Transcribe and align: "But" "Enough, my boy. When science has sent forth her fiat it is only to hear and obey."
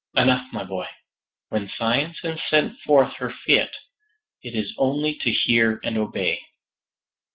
"But" 0.15 0.23
"Enough, 0.23 0.51
my 0.51 0.63
boy. 0.63 0.87
When 1.49 1.69
science 1.69 2.17
has 2.23 2.39
sent 2.49 2.79
forth 2.79 3.13
her 3.17 3.29
fiat 3.29 3.69
it 4.41 4.55
is 4.55 4.73
only 4.79 5.13
to 5.19 5.31
hear 5.31 5.79
and 5.83 5.95
obey." 5.95 6.41